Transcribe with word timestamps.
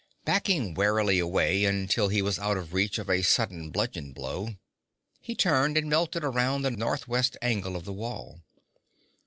Backing 0.25 0.73
warily 0.73 1.19
away 1.19 1.63
until 1.63 2.07
he 2.07 2.23
was 2.23 2.39
out 2.39 2.57
of 2.57 2.73
reach 2.73 2.97
of 2.97 3.07
a 3.07 3.21
sudden 3.21 3.69
bludgeon 3.69 4.13
blow, 4.13 4.55
he 5.19 5.35
turned 5.35 5.77
and 5.77 5.91
melted 5.91 6.23
around 6.23 6.63
the 6.63 6.71
northwest 6.71 7.37
angle 7.39 7.75
of 7.75 7.85
the 7.85 7.93
wall. 7.93 8.41